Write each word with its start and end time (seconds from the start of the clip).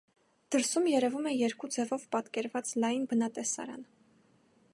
Դրսում 0.53 0.87
երևում 0.91 1.27
է 1.31 1.35
երկու 1.35 1.69
ձևով 1.77 2.09
պատկերված 2.17 2.75
լայն 2.85 3.07
բնատեսարան։ 3.13 3.87